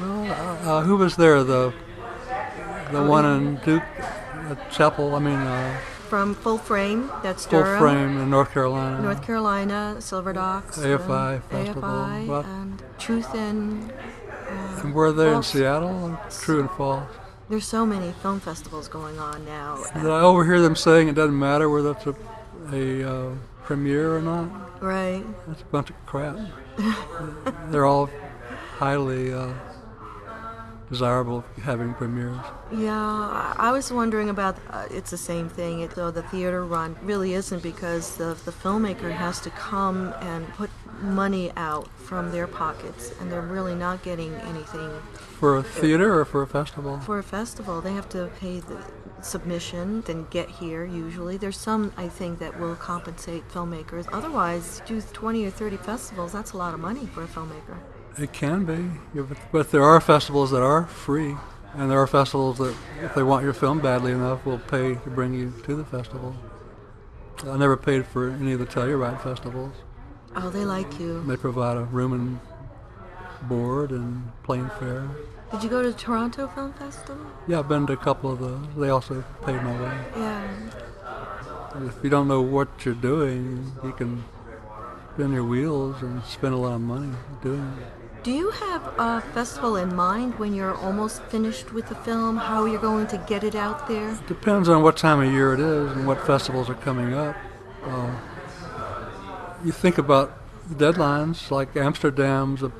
Well, 0.00 0.68
uh, 0.68 0.82
who 0.82 0.96
was 0.96 1.16
there? 1.16 1.44
The 1.44 1.72
the 2.90 3.02
one 3.04 3.24
in 3.24 3.56
Duke 3.64 3.82
uh, 4.00 4.54
Chapel. 4.70 5.14
I 5.14 5.18
mean, 5.20 5.34
uh, 5.34 5.78
From 6.08 6.34
Full 6.34 6.58
Frame, 6.58 7.10
that's 7.22 7.46
Full 7.46 7.62
Frame 7.78 8.18
in 8.18 8.30
North 8.30 8.52
Carolina. 8.52 9.00
North 9.00 9.22
Carolina, 9.22 9.96
Silverdocks, 9.98 10.78
AFI 10.78 11.36
um, 11.36 11.42
Festival. 11.42 11.82
AFI, 11.82 12.26
Well- 12.26 12.44
and 12.44 12.82
Truth 12.98 13.34
in. 13.34 13.92
And 14.82 14.94
were 14.94 15.12
they 15.12 15.32
in 15.32 15.42
Seattle? 15.42 16.18
True 16.30 16.60
and 16.60 16.70
false. 16.70 17.10
There's 17.48 17.66
so 17.66 17.86
many 17.86 18.12
film 18.20 18.40
festivals 18.40 18.88
going 18.88 19.18
on 19.18 19.44
now. 19.46 19.82
Did 19.94 20.10
I 20.10 20.20
overhear 20.20 20.60
them 20.60 20.76
saying 20.76 21.08
it 21.08 21.14
doesn't 21.14 21.38
matter 21.38 21.70
whether 21.70 21.92
it's 21.92 22.06
a, 22.06 22.14
a 22.72 23.10
uh, 23.10 23.34
premiere 23.62 24.16
or 24.16 24.20
not? 24.20 24.82
Right. 24.82 25.24
That's 25.46 25.62
a 25.62 25.64
bunch 25.66 25.88
of 25.88 25.96
crap. 26.06 26.38
They're 27.70 27.86
all 27.86 28.10
highly 28.76 29.32
uh, 29.32 29.54
desirable 30.90 31.42
having 31.62 31.94
premieres. 31.94 32.36
Yeah, 32.70 33.54
I 33.58 33.72
was 33.72 33.90
wondering 33.90 34.28
about. 34.28 34.58
Uh, 34.68 34.86
it's 34.90 35.10
the 35.10 35.16
same 35.16 35.48
thing. 35.48 35.80
It, 35.80 35.92
though 35.92 36.10
the 36.10 36.22
theater 36.24 36.64
run 36.66 36.96
really 37.02 37.32
isn't 37.32 37.62
because 37.62 38.16
the 38.16 38.36
the 38.44 38.52
filmmaker 38.52 39.10
has 39.10 39.40
to 39.40 39.50
come 39.50 40.14
and 40.20 40.46
put 40.54 40.70
money 41.02 41.52
out 41.56 41.88
from 41.96 42.30
their 42.32 42.46
pockets, 42.46 43.12
and 43.20 43.30
they're 43.30 43.40
really 43.40 43.74
not 43.74 44.02
getting 44.02 44.34
anything 44.34 44.90
For 45.38 45.56
a 45.56 45.62
theater 45.62 46.18
or 46.18 46.24
for 46.24 46.42
a 46.42 46.46
festival? 46.46 46.98
for 47.00 47.18
a 47.18 47.22
festival. 47.22 47.80
They 47.80 47.92
have 47.94 48.08
to 48.10 48.30
pay 48.40 48.60
the 48.60 48.78
submission, 49.22 50.02
then 50.02 50.26
get 50.30 50.48
here. 50.48 50.84
Usually, 50.84 51.36
there's 51.36 51.56
some 51.56 51.92
I 51.96 52.08
think 52.08 52.38
that 52.38 52.58
will 52.58 52.74
compensate 52.76 53.48
filmmakers. 53.48 54.06
Otherwise, 54.12 54.82
do 54.86 55.00
20 55.00 55.44
or 55.44 55.50
30 55.50 55.76
festivals. 55.78 56.32
That's 56.32 56.52
a 56.52 56.56
lot 56.56 56.74
of 56.74 56.80
money 56.80 57.06
for 57.06 57.22
a 57.24 57.26
filmmaker. 57.26 57.76
It 58.16 58.32
can 58.32 58.64
be, 58.64 58.90
but, 59.20 59.38
but 59.52 59.70
there 59.70 59.84
are 59.84 60.00
festivals 60.00 60.50
that 60.50 60.62
are 60.62 60.86
free, 60.86 61.36
and 61.74 61.88
there 61.90 62.00
are 62.00 62.06
festivals 62.08 62.58
that, 62.58 62.74
if 63.02 63.14
they 63.14 63.22
want 63.22 63.44
your 63.44 63.52
film 63.52 63.78
badly 63.80 64.10
enough, 64.12 64.44
will 64.44 64.58
pay 64.58 64.94
to 64.94 65.10
bring 65.10 65.34
you 65.34 65.52
to 65.64 65.76
the 65.76 65.84
festival. 65.84 66.34
I 67.46 67.56
never 67.56 67.76
paid 67.76 68.04
for 68.06 68.30
any 68.30 68.52
of 68.52 68.58
the 68.58 68.66
Telluride 68.66 69.20
festivals. 69.22 69.72
Oh, 70.40 70.50
they 70.50 70.64
like 70.64 71.00
you. 71.00 71.22
They 71.24 71.36
provide 71.36 71.76
a 71.76 71.82
room 71.82 72.12
and 72.12 72.38
board 73.48 73.90
and 73.90 74.30
plane 74.44 74.70
fare. 74.78 75.08
Did 75.50 75.64
you 75.64 75.68
go 75.68 75.82
to 75.82 75.90
the 75.90 75.98
Toronto 75.98 76.46
Film 76.46 76.72
Festival? 76.74 77.26
Yeah, 77.48 77.58
I've 77.58 77.68
been 77.68 77.86
to 77.88 77.94
a 77.94 77.96
couple 77.96 78.30
of 78.30 78.38
those. 78.38 78.60
They 78.76 78.88
also 78.88 79.24
paid 79.44 79.60
my 79.62 79.72
way. 79.80 79.98
Yeah. 80.16 80.48
If 81.86 82.04
you 82.04 82.10
don't 82.10 82.28
know 82.28 82.40
what 82.40 82.68
you're 82.84 82.94
doing, 82.94 83.72
you 83.82 83.92
can 83.92 84.24
spin 85.14 85.32
your 85.32 85.44
wheels 85.44 86.02
and 86.02 86.22
spend 86.22 86.54
a 86.54 86.56
lot 86.56 86.74
of 86.74 86.82
money 86.82 87.12
doing 87.42 87.76
it. 87.80 88.22
Do 88.22 88.30
you 88.30 88.50
have 88.50 88.82
a 88.98 89.20
festival 89.32 89.74
in 89.76 89.94
mind 89.94 90.38
when 90.38 90.54
you're 90.54 90.76
almost 90.76 91.22
finished 91.24 91.72
with 91.72 91.88
the 91.88 91.94
film? 91.96 92.36
How 92.36 92.64
you're 92.64 92.80
going 92.80 93.08
to 93.08 93.18
get 93.26 93.42
it 93.42 93.56
out 93.56 93.88
there? 93.88 94.16
Depends 94.28 94.68
on 94.68 94.82
what 94.84 94.96
time 94.96 95.20
of 95.20 95.32
year 95.32 95.54
it 95.54 95.60
is 95.60 95.90
and 95.92 96.06
what 96.06 96.24
festivals 96.24 96.70
are 96.70 96.74
coming 96.74 97.14
up. 97.14 97.36
Uh, 97.82 98.10
you 99.64 99.72
think 99.72 99.98
about 99.98 100.38
deadlines, 100.70 101.50
like 101.50 101.76
Amsterdam's 101.76 102.62
a 102.62 102.72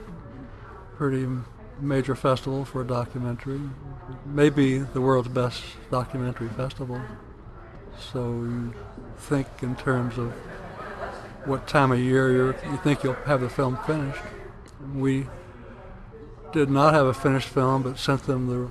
pretty 0.97 1.27
major 1.81 2.15
festival 2.15 2.65
for 2.65 2.83
a 2.83 2.87
documentary, 2.87 3.61
maybe 4.27 4.79
the 4.79 5.01
world's 5.01 5.29
best 5.29 5.63
documentary 5.91 6.49
festival. 6.49 7.01
So 8.13 8.21
you 8.21 8.75
think 9.17 9.47
in 9.63 9.77
terms 9.77 10.19
of 10.19 10.33
what 11.45 11.67
time 11.67 11.93
of 11.93 11.99
year 11.99 12.33
you 12.33 12.53
think 12.83 13.03
you'll 13.03 13.15
have 13.15 13.41
the 13.41 13.49
film 13.49 13.79
finished. 13.87 14.21
We 14.95 15.27
did 16.53 16.71
not 16.71 16.95
have 16.95 17.07
a 17.07 17.15
finished 17.15 17.49
film, 17.49 17.83
but 17.83 17.99
sent 17.99 18.25
them 18.25 18.49
the 18.49 18.71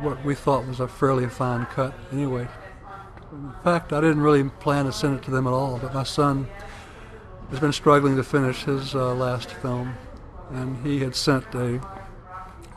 what 0.00 0.24
we 0.24 0.34
thought 0.34 0.66
was 0.66 0.80
a 0.80 0.88
fairly 0.88 1.28
fine 1.28 1.66
cut 1.66 1.94
anyway. 2.10 2.48
In 3.30 3.52
fact, 3.62 3.92
I 3.92 4.00
didn't 4.00 4.22
really 4.22 4.44
plan 4.48 4.86
to 4.86 4.92
send 4.92 5.18
it 5.18 5.22
to 5.24 5.30
them 5.30 5.46
at 5.46 5.52
all, 5.52 5.78
but 5.78 5.94
my 5.94 6.02
son 6.02 6.48
has 7.52 7.60
been 7.60 7.72
struggling 7.72 8.16
to 8.16 8.24
finish 8.24 8.64
his 8.64 8.94
uh, 8.94 9.14
last 9.14 9.50
film, 9.50 9.94
and 10.52 10.86
he 10.86 11.00
had 11.00 11.14
sent 11.14 11.44
a 11.54 11.78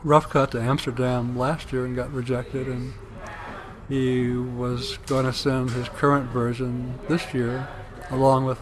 rough 0.04 0.28
cut 0.28 0.50
to 0.50 0.60
Amsterdam 0.60 1.34
last 1.34 1.72
year 1.72 1.86
and 1.86 1.96
got 1.96 2.12
rejected, 2.12 2.68
and 2.68 2.92
he 3.88 4.36
was 4.36 4.98
going 5.06 5.24
to 5.24 5.32
send 5.32 5.70
his 5.70 5.88
current 5.88 6.28
version 6.28 6.98
this 7.08 7.32
year, 7.32 7.66
along 8.10 8.44
with 8.44 8.60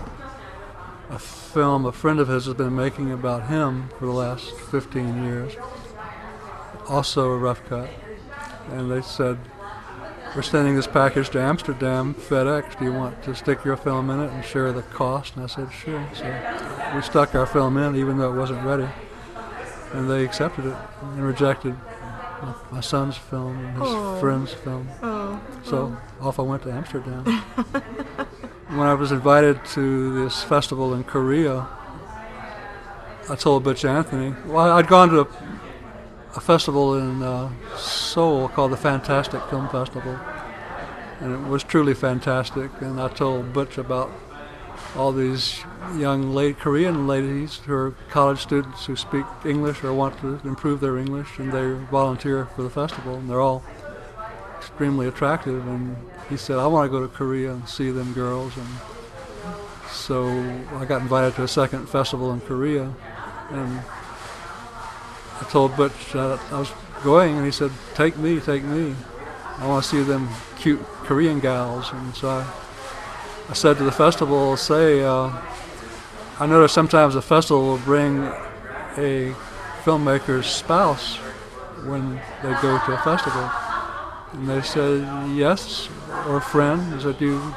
a 1.10 1.18
film 1.18 1.84
a 1.84 1.90
friend 1.90 2.20
of 2.20 2.28
his 2.28 2.46
has 2.46 2.54
been 2.54 2.76
making 2.76 3.10
about 3.10 3.48
him 3.48 3.88
for 3.98 4.06
the 4.06 4.12
last 4.12 4.52
15 4.70 5.24
years, 5.24 5.56
also 6.88 7.32
a 7.32 7.36
rough 7.36 7.64
cut. 7.66 7.90
And 8.70 8.88
they 8.88 9.02
said, 9.02 9.40
"We're 10.34 10.42
sending 10.42 10.74
this 10.76 10.86
package 10.86 11.30
to 11.30 11.40
Amsterdam, 11.40 12.14
FedEx. 12.14 12.78
Do 12.78 12.84
you 12.84 12.92
want 12.92 13.22
to 13.22 13.34
stick 13.34 13.64
your 13.64 13.76
film 13.76 14.10
in 14.10 14.20
it 14.20 14.30
and 14.32 14.44
share 14.44 14.72
the 14.72 14.82
cost?" 14.82 15.36
And 15.36 15.44
I 15.44 15.46
said, 15.46 15.68
"Sure." 15.72 16.04
So 16.14 16.24
we 16.94 17.02
stuck 17.02 17.34
our 17.34 17.46
film 17.46 17.76
in, 17.76 17.96
even 17.96 18.18
though 18.18 18.32
it 18.32 18.36
wasn't 18.36 18.64
ready, 18.64 18.88
and 19.92 20.10
they 20.10 20.24
accepted 20.24 20.66
it 20.66 20.76
and 21.02 21.24
rejected 21.24 21.76
my- 22.70 22.80
son's 22.80 23.16
film 23.16 23.56
and 23.64 23.78
his 23.78 23.88
Oh. 23.90 24.16
friend's 24.20 24.52
film. 24.52 24.88
Oh. 25.02 25.40
So 25.62 25.96
oh. 26.20 26.28
off 26.28 26.38
I 26.38 26.42
went 26.42 26.62
to 26.64 26.72
Amsterdam. 26.72 27.24
when 28.68 28.86
I 28.86 28.94
was 28.94 29.12
invited 29.12 29.64
to 29.66 30.22
this 30.24 30.42
festival 30.42 30.92
in 30.94 31.04
Korea, 31.04 31.66
I 33.30 33.36
told 33.36 33.62
Butch 33.64 33.84
Anthony. 33.84 34.34
Well, 34.46 34.72
I'd 34.72 34.88
gone 34.88 35.08
to 35.10 35.26
a, 36.34 36.40
festival 36.40 36.98
in 36.98 37.22
uh, 37.22 37.50
Seoul 37.76 38.48
called 38.48 38.72
the 38.72 38.76
Fantastic 38.76 39.42
Film 39.44 39.68
Festival, 39.68 40.18
and 41.20 41.32
it 41.32 41.48
was 41.48 41.64
truly 41.64 41.94
fantastic. 41.94 42.70
And 42.80 43.00
I 43.00 43.08
told 43.08 43.52
Butch 43.52 43.78
about 43.78 44.10
all 44.96 45.12
these 45.12 45.60
young 45.96 46.34
late 46.34 46.58
Korean 46.58 47.06
ladies 47.06 47.56
who 47.56 47.74
are 47.74 47.90
college 48.10 48.40
students 48.40 48.86
who 48.86 48.96
speak 48.96 49.24
English 49.44 49.82
or 49.82 49.92
want 49.92 50.18
to 50.20 50.40
improve 50.44 50.80
their 50.80 50.98
English, 50.98 51.38
and 51.38 51.52
they 51.52 51.72
volunteer 51.90 52.46
for 52.46 52.62
the 52.62 52.70
festival, 52.70 53.16
and 53.16 53.28
they're 53.28 53.40
all 53.40 53.62
extremely 54.58 55.06
attractive. 55.06 55.66
And 55.66 55.96
he 56.28 56.36
said, 56.36 56.58
"I 56.58 56.66
want 56.66 56.90
to 56.90 56.98
go 56.98 57.06
to 57.06 57.08
Korea 57.08 57.52
and 57.52 57.68
see 57.68 57.90
them 57.90 58.12
girls." 58.12 58.56
And 58.56 58.68
so 59.90 60.26
I 60.76 60.84
got 60.84 61.02
invited 61.02 61.34
to 61.36 61.42
a 61.44 61.48
second 61.48 61.88
festival 61.88 62.32
in 62.32 62.40
Korea, 62.40 62.92
and 63.50 63.80
I 65.40 65.44
told 65.50 65.76
Butch 65.76 66.12
that 66.12 66.40
I 66.52 66.58
was 66.58 66.72
going, 67.02 67.36
and 67.36 67.44
he 67.44 67.52
said, 67.52 67.70
"Take 67.94 68.16
me, 68.16 68.40
take 68.40 68.64
me. 68.64 68.94
I 69.58 69.66
want 69.66 69.84
to 69.84 69.88
see 69.88 70.02
them 70.02 70.28
cute 70.58 70.82
Korean 71.04 71.40
gals." 71.40 71.92
And 71.92 72.14
so 72.14 72.28
I 72.28 72.44
I 73.46 73.52
said 73.52 73.76
to 73.76 73.84
the 73.84 73.92
festival, 73.92 74.56
say, 74.56 75.04
uh, 75.04 75.30
I 76.40 76.46
notice 76.46 76.72
sometimes 76.72 77.14
a 77.14 77.20
festival 77.20 77.62
will 77.62 77.78
bring 77.78 78.24
a 78.96 79.34
filmmaker's 79.84 80.46
spouse 80.46 81.16
when 81.84 82.18
they 82.42 82.52
go 82.62 82.80
to 82.86 82.92
a 82.94 82.98
festival. 83.04 83.50
And 84.32 84.48
they 84.48 84.62
said, 84.62 85.06
yes, 85.36 85.90
or 86.26 86.38
a 86.38 86.40
friend. 86.40 86.90
They 86.94 87.02
said, 87.02 87.20
you, 87.20 87.54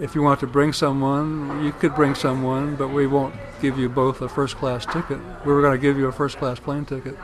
if 0.00 0.16
you 0.16 0.22
want 0.22 0.40
to 0.40 0.48
bring 0.48 0.72
someone, 0.72 1.62
you 1.64 1.70
could 1.70 1.94
bring 1.94 2.16
someone, 2.16 2.74
but 2.74 2.88
we 2.88 3.06
won't 3.06 3.36
give 3.62 3.78
you 3.78 3.88
both 3.88 4.20
a 4.20 4.28
first 4.28 4.56
class 4.56 4.84
ticket. 4.84 5.18
We 5.46 5.52
were 5.52 5.62
going 5.62 5.72
to 5.72 5.80
give 5.80 5.96
you 5.96 6.08
a 6.08 6.12
first 6.12 6.36
class 6.36 6.58
plane 6.58 6.84
ticket. 6.84 7.16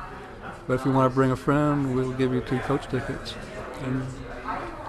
But 0.69 0.75
if 0.75 0.85
you 0.87 0.93
want 0.93 1.11
to 1.11 1.15
bring 1.15 1.33
a 1.33 1.37
friend, 1.37 1.95
we'll 1.95 2.13
give 2.13 2.33
you 2.33 2.41
two 2.41 2.61
coach 2.61 2.87
tickets. 2.89 3.35
And 3.83 4.07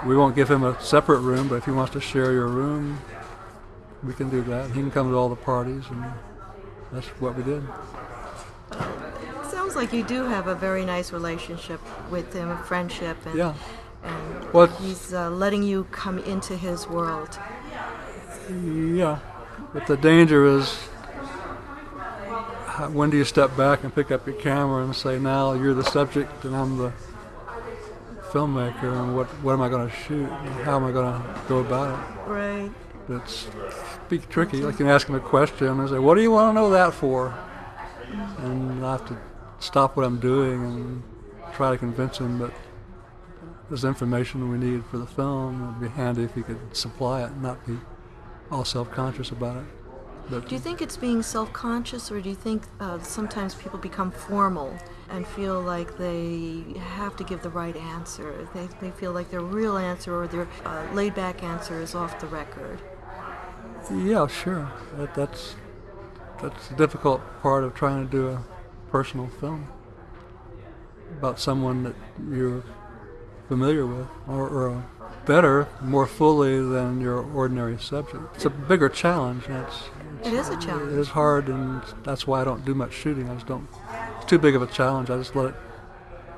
we 0.06 0.16
won't 0.16 0.36
give 0.36 0.50
him 0.50 0.64
a 0.64 0.80
separate 0.82 1.20
room, 1.20 1.48
but 1.48 1.56
if 1.56 1.66
he 1.66 1.72
wants 1.72 1.94
to 1.94 2.02
share 2.02 2.32
your 2.32 2.48
room, 2.48 3.00
we 4.04 4.14
can 4.14 4.30
do 4.30 4.42
that. 4.44 4.68
He 4.68 4.74
can 4.74 4.92
come 4.92 5.10
to 5.10 5.16
all 5.18 5.28
the 5.28 5.36
parties, 5.36 5.84
and 5.90 6.06
that's 6.92 7.08
what 7.20 7.36
we 7.36 7.44
did. 7.44 7.64
Sounds 9.50 9.76
like 9.76 9.92
you 9.92 10.04
do 10.04 10.26
have 10.26 10.48
a 10.48 10.56
very 10.56 10.86
nice 10.86 11.12
relationship 11.12 11.82
with 12.12 12.32
him, 12.34 12.50
a 12.52 12.58
friendship, 12.58 13.18
and, 13.26 13.36
Yeah. 13.36 13.54
and 14.04 14.54
Well, 14.54 14.68
he's 14.68 15.14
uh, 15.14 15.30
letting 15.32 15.64
you 15.64 15.86
come 15.92 16.20
into 16.20 16.56
his 16.56 16.88
world. 16.88 17.40
Yeah, 18.50 19.20
but 19.74 19.88
the 19.88 19.98
danger 19.98 20.46
is 20.46 20.88
when 22.88 23.10
do 23.10 23.18
you 23.18 23.26
step 23.26 23.56
back 23.58 23.84
and 23.84 23.94
pick 23.94 24.12
up 24.12 24.26
your 24.26 24.36
camera 24.36 24.84
and 24.84 24.96
say, 24.96 25.20
now 25.20 25.54
you're 25.54 25.74
the 25.74 25.84
subject 25.84 26.46
and 26.46 26.56
I'm 26.56 26.78
the 26.78 26.94
filmmaker, 28.30 29.02
and 29.02 29.15
what 29.15 29.28
what 29.44 29.54
am 29.54 29.62
I 29.62 29.70
going 29.70 29.89
to 29.89 29.96
shoot? 29.96 30.30
And 30.30 30.63
how 30.63 30.76
am 30.76 30.86
I 30.86 30.92
going 30.92 31.22
to 31.22 31.42
go 31.48 31.60
about 31.60 31.98
it? 31.98 32.30
Right. 32.30 32.72
It's 33.10 33.48
be 34.08 34.20
tricky. 34.20 34.62
Like 34.62 34.74
you 34.74 34.78
can 34.78 34.88
ask 34.88 35.08
him 35.08 35.15
a 35.15 35.20
question 35.20 35.68
and 35.68 35.89
say, 35.89 35.98
"What 35.98 36.15
do 36.15 36.22
you 36.22 36.32
want 36.32 36.56
to 36.56 36.62
know 36.62 36.70
that 36.70 36.94
for?" 36.94 37.34
And 38.39 38.86
I 38.86 38.92
have 38.94 39.08
to 39.08 39.18
stop 39.60 39.98
what 39.98 40.06
I'm 40.06 40.20
doing 40.20 40.63
and 40.63 41.04
try 41.54 41.72
to 41.72 41.78
convince 41.78 42.20
him 42.20 42.39
that 42.39 42.52
there's 43.68 43.84
information 43.84 44.50
we 44.50 44.58
need 44.58 44.86
for 44.86 44.98
the 44.98 45.08
film. 45.08 45.76
It'd 45.80 45.92
be 45.92 45.96
handy 45.96 46.24
if 46.24 46.36
he 46.36 46.44
could 46.44 46.76
supply 46.76 47.24
it 47.24 47.32
and 47.32 47.42
not 47.42 47.65
be 47.65 47.78
all 48.52 48.65
self-conscious 48.65 49.32
about 49.32 49.58
it. 49.58 49.65
Do 50.30 50.44
you 50.50 50.60
think 50.60 50.82
it's 50.82 50.96
being 50.96 51.24
self 51.24 51.52
conscious, 51.54 52.12
or 52.12 52.22
do 52.22 52.30
you 52.30 52.36
think 52.36 52.63
uh, 52.80 53.00
sometimes 53.02 53.56
people 53.56 53.80
become 53.80 54.12
formal 54.12 54.78
and 55.10 55.26
feel 55.26 55.60
like 55.60 55.98
they 55.98 56.63
have 56.78 57.15
to 57.18 57.24
give 57.24 57.42
the 57.42 57.50
right 57.50 57.76
answer? 57.76 58.48
They, 58.54 58.68
they 58.80 58.92
feel 58.92 59.12
like 59.12 59.32
their 59.32 59.42
real 59.42 59.78
answer 59.78 60.15
or 60.15 60.28
their 60.28 60.48
uh, 60.65 60.86
laid 60.94 61.15
back 61.15 61.44
answer 61.44 61.82
is 61.82 61.96
off 61.96 62.20
the 62.20 62.28
record. 62.28 62.80
yeah, 63.92 64.28
sure. 64.28 64.72
That, 64.98 65.15
that's 65.15 65.56
that's 66.42 66.68
the 66.68 66.76
difficult 66.76 67.22
part 67.42 67.63
of 67.63 67.74
trying 67.74 68.06
to 68.06 68.12
do 68.12 68.28
a 68.30 68.44
personal 68.92 69.28
film 69.28 69.68
about 71.18 71.39
someone 71.39 71.84
that 71.84 71.96
you're 72.32 72.63
familiar 73.48 73.86
with, 73.86 74.08
or, 74.28 74.48
or 74.48 74.70
uh, 74.70 74.82
better, 75.30 75.68
more 75.80 76.08
fully 76.08 76.60
than 76.60 77.00
your 77.00 77.20
ordinary 77.20 77.78
subject. 77.78 78.24
It's 78.34 78.46
a 78.46 78.50
bigger 78.50 78.89
challenge. 78.89 79.44
It 80.24 80.34
is 80.34 80.50
a 80.50 80.58
challenge. 80.58 80.92
It 80.92 80.98
is 80.98 81.10
hard, 81.10 81.50
and 81.50 81.84
that's 82.04 82.26
why 82.26 82.42
I 82.42 82.44
don't 82.44 82.65
do 82.65 82.74
much 82.74 82.94
shooting. 82.94 83.30
I 83.30 83.36
just 83.36 83.46
don't. 83.46 83.68
It's 84.18 84.26
too 84.26 84.39
big 84.39 84.56
of 84.56 84.63
a 84.63 84.68
challenge. 84.68 85.12
I 85.12 85.18
just 85.18 85.36
let 85.36 85.50
it 85.50 85.56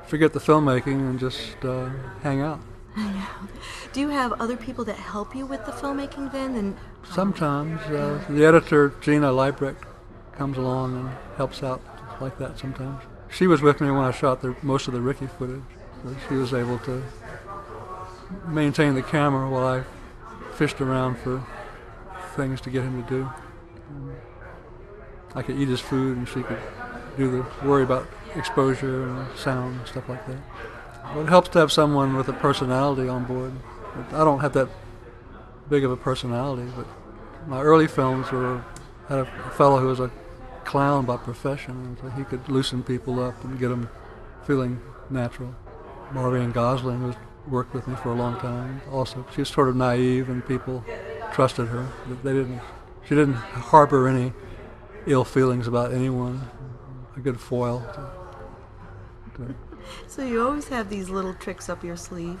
forget 0.06 0.34
the 0.34 0.40
filmmaking 0.40 1.08
and 1.08 1.18
just 1.18 1.64
uh, 1.64 1.88
hang 2.22 2.42
out. 2.42 2.60
Do 3.94 4.00
you 4.00 4.10
have 4.10 4.34
other 4.34 4.58
people 4.58 4.84
that 4.84 4.96
help 4.96 5.34
you 5.34 5.46
with 5.46 5.64
the 5.64 5.72
filmmaking 5.72 6.30
then? 6.30 6.54
And 6.56 6.76
Sometimes 7.10 7.80
uh, 7.84 8.22
the 8.28 8.44
editor 8.44 8.92
Gina 9.00 9.30
Liebrecht 9.32 9.82
comes 10.36 10.58
along 10.58 10.98
and 10.98 11.10
helps 11.38 11.62
out 11.62 11.80
like 12.20 12.36
that. 12.38 12.58
Sometimes 12.58 13.02
she 13.30 13.46
was 13.46 13.62
with 13.62 13.80
me 13.80 13.90
when 13.90 14.04
I 14.04 14.10
shot 14.10 14.42
the, 14.42 14.54
most 14.60 14.86
of 14.86 14.92
the 14.92 15.00
Ricky 15.00 15.28
footage, 15.28 15.62
so 16.02 16.14
she 16.28 16.34
was 16.34 16.52
able 16.52 16.78
to 16.80 17.02
maintain 18.46 18.94
the 18.94 19.02
camera 19.02 19.48
while 19.48 19.66
I 19.66 19.84
fished 20.54 20.80
around 20.80 21.18
for 21.18 21.44
things 22.34 22.60
to 22.62 22.70
get 22.70 22.82
him 22.82 23.02
to 23.02 23.08
do. 23.08 23.30
I 25.34 25.42
could 25.42 25.56
eat 25.56 25.68
his 25.68 25.80
food, 25.80 26.16
and 26.16 26.28
she 26.28 26.42
could 26.42 26.58
do 27.16 27.30
the 27.30 27.66
worry 27.66 27.82
about 27.82 28.06
exposure 28.34 29.04
and 29.08 29.36
sound 29.36 29.78
and 29.78 29.88
stuff 29.88 30.08
like 30.08 30.26
that. 30.26 30.38
Well, 31.14 31.24
it 31.24 31.28
helps 31.28 31.48
to 31.50 31.58
have 31.58 31.72
someone 31.72 32.16
with 32.16 32.28
a 32.28 32.32
personality 32.32 33.08
on 33.08 33.24
board. 33.24 33.52
I 34.12 34.24
don't 34.24 34.40
have 34.40 34.52
that 34.54 34.68
big 35.68 35.84
of 35.84 35.90
a 35.90 35.96
personality, 35.96 36.70
but 36.76 36.86
my 37.46 37.60
early 37.60 37.86
films 37.86 38.30
were 38.30 38.64
had 39.08 39.18
a 39.20 39.26
fellow 39.56 39.78
who 39.78 39.88
was 39.88 40.00
a 40.00 40.10
clown 40.64 41.04
by 41.04 41.16
profession, 41.16 41.98
so 42.00 42.08
he 42.10 42.24
could 42.24 42.48
loosen 42.48 42.82
people 42.82 43.22
up 43.22 43.42
and 43.44 43.58
get 43.58 43.68
them 43.68 43.90
feeling 44.46 44.80
natural. 45.10 45.54
Maureen 46.12 46.52
Gosling, 46.52 47.00
who's 47.00 47.16
worked 47.48 47.74
with 47.74 47.86
me 47.88 47.94
for 47.96 48.10
a 48.10 48.14
long 48.14 48.38
time, 48.38 48.80
also 48.90 49.26
she 49.34 49.40
was 49.40 49.48
sort 49.48 49.68
of 49.68 49.76
naive, 49.76 50.28
and 50.28 50.46
people 50.46 50.84
trusted 51.32 51.68
her. 51.68 51.86
They 52.22 52.32
didn't. 52.32 52.60
She 53.04 53.14
didn't 53.14 53.34
harbor 53.34 54.06
any 54.08 54.32
ill 55.06 55.24
feelings 55.24 55.66
about 55.66 55.92
anyone. 55.92 56.48
A 57.16 57.20
good 57.20 57.40
foil. 57.40 57.80
To, 59.36 59.44
to, 59.44 59.54
so 60.06 60.24
you 60.24 60.40
always 60.42 60.68
have 60.68 60.88
these 60.88 61.08
little 61.10 61.34
tricks 61.34 61.68
up 61.68 61.82
your 61.82 61.96
sleeve. 61.96 62.40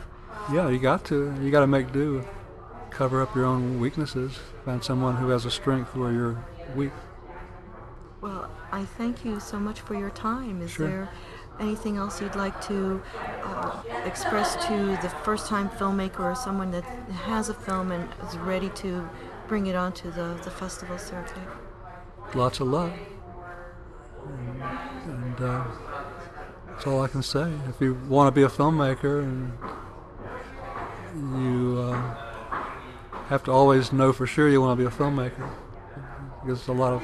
yeah, 0.52 0.68
you 0.68 0.78
got 0.78 1.04
to. 1.06 1.34
You 1.42 1.50
got 1.50 1.60
to 1.60 1.66
make 1.66 1.92
do. 1.92 2.24
Cover 2.90 3.22
up 3.22 3.34
your 3.34 3.44
own 3.46 3.80
weaknesses. 3.80 4.38
Find 4.64 4.84
someone 4.84 5.16
who 5.16 5.28
has 5.30 5.44
a 5.46 5.50
strength 5.50 5.96
where 5.96 6.12
you're 6.12 6.44
weak. 6.76 6.92
Well, 8.20 8.48
I 8.70 8.84
thank 8.84 9.24
you 9.24 9.40
so 9.40 9.58
much 9.58 9.80
for 9.80 9.94
your 9.94 10.10
time. 10.10 10.62
Is 10.62 10.70
Sure. 10.70 10.86
there 10.88 11.08
anything 11.60 11.96
else 11.96 12.20
you'd 12.20 12.36
like 12.36 12.60
to 12.66 13.02
uh, 13.44 13.82
express 14.04 14.54
to 14.66 14.98
the 15.02 15.08
first 15.24 15.46
time 15.46 15.68
filmmaker 15.70 16.20
or 16.20 16.34
someone 16.34 16.70
that 16.72 16.84
has 16.84 17.48
a 17.48 17.54
film 17.54 17.92
and 17.92 18.08
is 18.28 18.36
ready 18.38 18.70
to 18.70 19.08
bring 19.48 19.66
it 19.66 19.74
onto 19.74 20.10
the, 20.10 20.38
the 20.44 20.50
festival 20.50 20.98
circuit? 20.98 21.42
lots 22.34 22.60
of 22.60 22.68
love. 22.68 22.92
And, 24.26 24.62
and 25.06 25.40
uh, 25.40 25.64
that's 26.68 26.86
all 26.86 27.02
I 27.02 27.08
can 27.08 27.22
say. 27.22 27.52
If 27.68 27.80
you 27.80 27.94
want 28.08 28.28
to 28.28 28.32
be 28.32 28.44
a 28.44 28.48
filmmaker, 28.48 29.22
and 29.22 29.52
you 31.44 31.78
uh, 31.80 32.14
have 33.28 33.44
to 33.44 33.50
always 33.50 33.92
know 33.92 34.12
for 34.12 34.26
sure 34.26 34.48
you 34.48 34.60
want 34.60 34.78
to 34.78 34.82
be 34.82 34.86
a 34.86 34.96
filmmaker, 34.96 35.50
because 36.42 36.60
it's 36.60 36.68
a 36.68 36.72
lot 36.72 36.92
of 36.92 37.02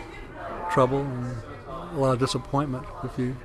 trouble 0.70 1.00
and 1.00 1.36
a 1.68 1.98
lot 1.98 2.12
of 2.12 2.18
disappointment 2.18 2.84
if 3.04 3.18
you 3.18 3.36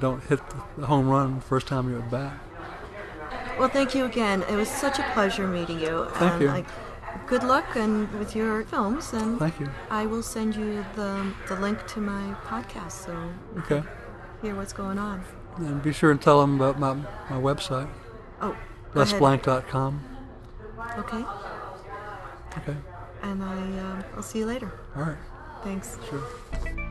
don't 0.00 0.22
hit 0.24 0.40
the 0.76 0.86
home 0.86 1.08
run 1.08 1.40
first 1.40 1.66
time 1.66 1.90
you're 1.90 2.00
at 2.02 2.10
bat. 2.10 2.32
Well, 3.58 3.68
thank 3.68 3.94
you 3.94 4.04
again. 4.04 4.42
It 4.48 4.56
was 4.56 4.68
such 4.68 4.98
a 4.98 5.02
pleasure 5.12 5.46
meeting 5.46 5.78
you. 5.78 6.06
Thank 6.14 6.32
and 6.34 6.42
you. 6.42 6.48
I, 6.50 6.64
good 7.26 7.44
luck 7.44 7.64
and 7.76 8.10
with 8.18 8.34
your 8.34 8.64
films, 8.64 9.12
and 9.12 9.38
Thank 9.38 9.60
you. 9.60 9.70
I 9.90 10.06
will 10.06 10.22
send 10.22 10.56
you 10.56 10.84
the, 10.96 11.32
the 11.48 11.54
link 11.56 11.86
to 11.88 12.00
my 12.00 12.34
podcast 12.46 12.92
so 12.92 13.30
Okay. 13.58 13.82
hear 14.42 14.54
what's 14.56 14.72
going 14.72 14.98
on. 14.98 15.22
And 15.58 15.80
be 15.82 15.92
sure 15.92 16.10
and 16.10 16.20
tell 16.20 16.40
them 16.40 16.56
about 16.60 16.80
my, 16.80 16.94
my 17.30 17.40
website, 17.40 17.88
Oh, 18.42 18.56
lesblank.com. 18.94 20.02
Okay, 20.98 21.24
Okay. 22.58 22.76
and 23.22 23.42
I 23.42 23.56
um, 23.56 24.04
I'll 24.16 24.22
see 24.22 24.40
you 24.40 24.46
later. 24.46 24.70
All 24.96 25.02
right. 25.02 25.16
Thanks. 25.62 25.96
Sure. 26.10 26.83